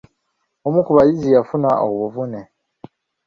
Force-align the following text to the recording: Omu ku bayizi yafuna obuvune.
Omu 0.67 0.79
ku 0.85 0.91
bayizi 0.97 1.27
yafuna 1.35 1.69
obuvune. 1.87 2.41